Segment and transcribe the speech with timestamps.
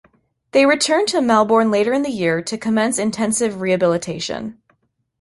[0.51, 4.57] They returned to Melbourne later in the year to commence intensive rehabilitation.